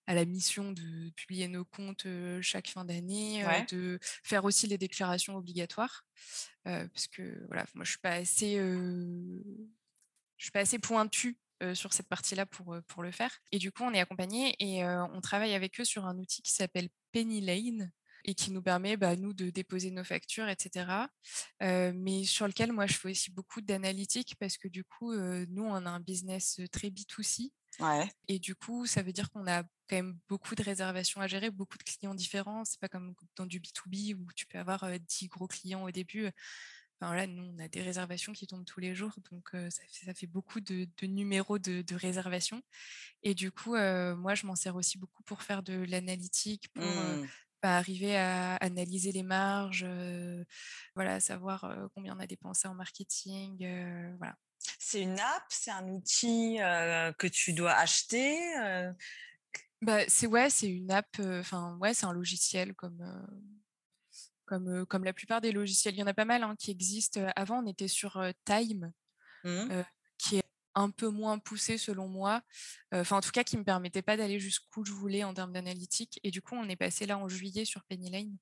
[0.06, 2.06] a la mission de publier nos comptes
[2.42, 6.06] chaque fin d'année, de faire aussi les déclarations obligatoires,
[6.64, 9.42] parce que voilà, moi je suis pas assez, je
[10.38, 11.38] suis pas assez pointue
[11.74, 13.40] sur cette partie-là pour, pour le faire.
[13.52, 16.52] Et du coup, on est accompagné et on travaille avec eux sur un outil qui
[16.52, 17.92] s'appelle Penny Lane,
[18.26, 21.08] et qui nous permet, bah, nous, de déposer nos factures, etc.
[21.60, 25.86] mais sur lequel, moi, je fais aussi beaucoup d'analytique parce que du coup, nous, on
[25.86, 27.52] a un business très B2C.
[27.80, 28.08] Ouais.
[28.28, 31.50] Et du coup, ça veut dire qu'on a quand même beaucoup de réservations à gérer,
[31.50, 32.66] beaucoup de clients différents.
[32.66, 36.30] C'est pas comme dans du B2B où tu peux avoir 10 gros clients au début.
[37.02, 40.06] Enfin, là, nous, on a des réservations qui tombent tous les jours, donc ça, fait,
[40.06, 42.62] ça, fait, beaucoup de, numéros de, de, réservations.
[43.24, 47.28] Et du coup, moi, je m'en sers aussi beaucoup pour faire de l'analytique, pour mmh
[47.70, 49.86] arriver à analyser les marges,
[50.96, 53.58] voilà, savoir combien on a dépensé en marketing,
[54.18, 54.36] voilà.
[54.80, 56.58] C'est une app, c'est un outil
[57.18, 58.38] que tu dois acheter.
[59.82, 61.08] Bah, c'est ouais, c'est une app.
[61.20, 63.04] Enfin ouais, c'est un logiciel comme
[64.46, 65.96] comme comme la plupart des logiciels.
[65.96, 67.20] Il y en a pas mal hein, qui existent.
[67.36, 68.94] Avant, on était sur Time,
[69.44, 69.82] mmh.
[70.18, 70.44] qui est
[70.76, 72.42] un peu moins poussé selon moi,
[72.92, 76.20] enfin en tout cas qui me permettait pas d'aller jusqu'où je voulais en termes d'analytique.
[76.24, 78.38] Et du coup, on est passé là en juillet sur Penny Lane,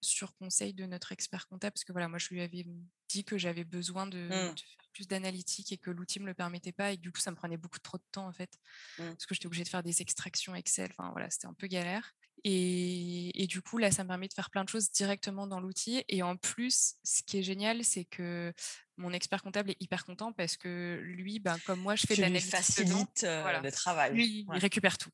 [0.00, 2.66] sur conseil de notre expert comptable, parce que voilà, moi je lui avais
[3.08, 4.30] dit que j'avais besoin de, mmh.
[4.30, 7.36] faire plus d'analytique et que l'outil me le permettait pas, et du coup ça me
[7.36, 8.58] prenait beaucoup trop de temps en fait,
[8.98, 9.08] mmh.
[9.10, 10.90] parce que j'étais obligée de faire des extractions Excel.
[10.90, 12.14] Enfin voilà, c'était un peu galère.
[12.44, 16.04] Et, du coup, là, ça me permet de faire plein de choses directement dans l'outil.
[16.08, 18.52] Et en plus, ce qui est génial, c'est que
[18.96, 22.20] mon expert comptable est hyper content parce que lui, ben, comme moi, je fais de
[22.20, 22.50] l'analyse.
[22.50, 24.12] facilite euh, le travail.
[24.12, 25.10] Lui, il récupère tout.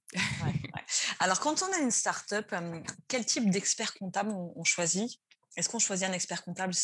[1.21, 2.55] Alors, quand on a une start-up,
[3.09, 5.21] quel type d'expert comptable on, choisit?
[5.57, 6.75] Est-ce qu'on choisit un expert comptable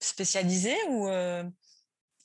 [0.00, 1.44] spécialisé ou euh,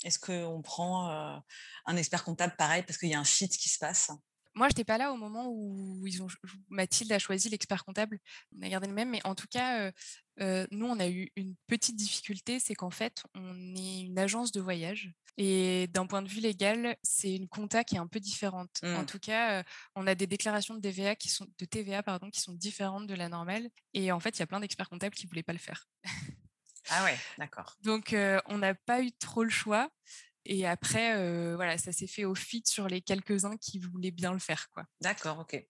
[0.03, 1.39] est-ce qu'on prend euh,
[1.85, 4.11] un expert comptable pareil parce qu'il y a un fit qui se passe?
[4.55, 6.27] Moi, je n'étais pas là au moment où ils ont,
[6.69, 8.19] Mathilde a choisi l'expert comptable.
[8.57, 9.91] On a gardé le même, mais en tout cas,
[10.39, 14.61] nous, on a eu une petite difficulté, c'est qu'en fait, on est une agence de
[14.61, 15.11] voyage.
[15.37, 18.79] Et d'un point de vue légal, c'est une compta qui est un peu différente.
[18.83, 19.05] En mmh.
[19.05, 19.63] tout cas,
[19.95, 23.15] on a des déclarations de TVA qui sont de TVA pardon qui sont différentes de
[23.15, 23.69] la normale.
[23.93, 25.89] Et en fait, il y a plein d'experts comptables qui voulaient pas le faire.
[26.89, 27.75] ah ouais, d'accord.
[27.81, 28.15] Donc,
[28.45, 29.89] on n'a pas eu trop le choix.
[30.45, 34.39] Et après, voilà, ça s'est fait au fit sur les quelques-uns qui voulaient bien le
[34.39, 34.69] faire.
[34.73, 34.85] quoi.
[35.01, 35.63] D'accord, ok.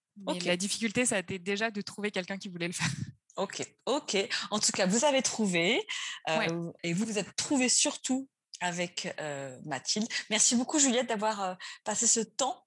[0.43, 2.87] La difficulté, ça a été déjà de trouver quelqu'un qui voulait le faire.
[3.37, 4.15] Ok, ok.
[4.49, 5.85] En tout cas, vous avez trouvé
[6.83, 8.29] et vous vous êtes trouvé surtout
[8.61, 9.13] avec
[9.65, 10.07] Mathilde.
[10.29, 12.64] Merci beaucoup Juliette d'avoir passé ce temps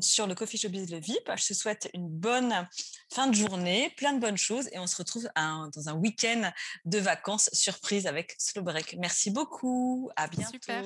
[0.00, 1.30] sur le Coffee Showbiz Le VIP.
[1.36, 2.66] Je te souhaite une bonne
[3.12, 6.50] fin de journée, plein de bonnes choses et on se retrouve dans un week-end
[6.84, 8.96] de vacances surprise avec Slow Break.
[8.98, 10.10] Merci beaucoup.
[10.16, 10.52] À bientôt.
[10.52, 10.84] Super.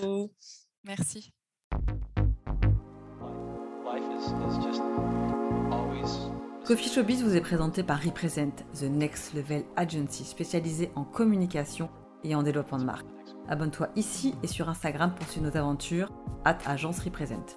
[0.85, 1.33] Merci.
[6.65, 11.89] Coffee Showbiz vous est présenté par Represent, The Next Level Agency spécialisée en communication
[12.25, 13.07] et en développement de marque.
[13.49, 16.13] Abonne-toi ici et sur Instagram pour suivre nos aventures.
[16.45, 17.57] At Agence Represent.